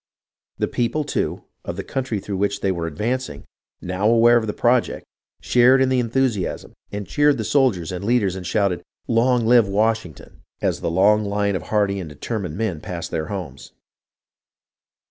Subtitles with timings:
[0.57, 3.45] The people, too, of the country through which they were advancing,
[3.83, 5.05] now aware of the project,
[5.41, 10.41] shared in the enthusiasm and cheered the soldiers and leaders and shouted," Long live Washington!
[10.59, 13.73] "as the long line of hardy and determined men passed their homes.